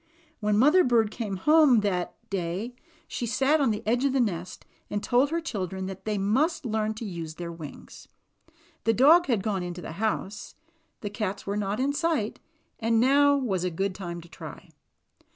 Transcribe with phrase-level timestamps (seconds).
[0.39, 2.69] When Mother Bird came home that 72 THE ROBINS' HOME.
[2.71, 2.75] day,
[3.07, 6.65] she sat on the edge of the nest and told her children that they must
[6.65, 8.07] learn to use their wings.
[8.85, 10.55] The dog had gone into the house,
[11.01, 12.39] the cats were not in sight,
[12.79, 14.69] and now was a good time to try.